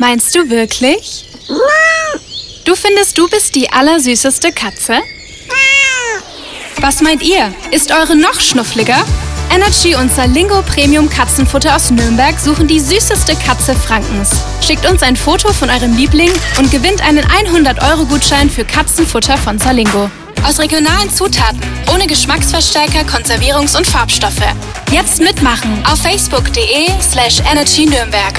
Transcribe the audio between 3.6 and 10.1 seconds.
allersüßeste Katze? Was meint ihr? Ist eure noch schnuffliger? Energy und